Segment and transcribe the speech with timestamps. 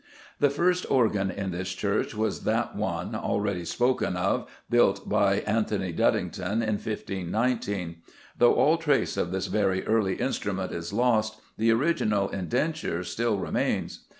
[0.39, 5.93] The first organ in this church was that one, already spoken of, built by Anthony
[5.93, 7.97] Duddyngton in 1519.
[8.35, 14.05] Though all trace of this very early instrument is lost, the original indenture still remains.